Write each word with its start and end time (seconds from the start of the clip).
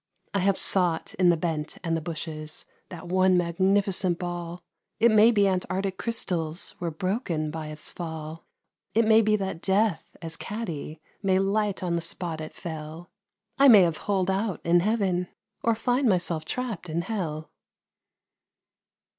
I 0.33 0.39
have 0.39 0.57
sought 0.57 1.13
in 1.19 1.29
the 1.29 1.37
bent 1.37 1.77
and 1.83 1.95
the 1.95 2.01
bushes 2.01 2.65
that 2.89 3.07
one 3.07 3.37
magnificent 3.37 4.17
ball; 4.17 4.63
It 4.99 5.11
may 5.11 5.29
be 5.29 5.43
Antartic 5.43 5.97
crystals 5.97 6.73
were 6.79 6.89
broken 6.89 7.51
by 7.51 7.67
its 7.67 7.91
fall; 7.91 8.43
It 8.95 9.05
may 9.05 9.21
be 9.21 9.35
that 9.35 9.61
Death 9.61 10.17
as 10.19 10.37
Caddy 10.37 10.99
may 11.21 11.37
light 11.37 11.83
on 11.83 11.97
the 11.97 12.01
spot 12.01 12.41
it 12.41 12.51
fell; 12.51 13.11
I 13.59 13.67
may 13.67 13.81
have 13.83 13.97
holed 13.97 14.31
out 14.31 14.59
in 14.63 14.79
Heaven 14.79 15.27
or 15.61 15.75
find 15.75 16.09
myself 16.09 16.45
trapped 16.45 16.89
in 16.89 17.03
Hell. 17.03 17.51